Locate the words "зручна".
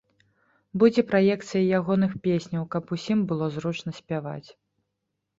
3.57-3.93